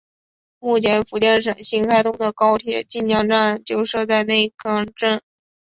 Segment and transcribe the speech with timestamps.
[0.57, 5.21] 目前福建省新开通的高铁晋江站就设在内坑镇。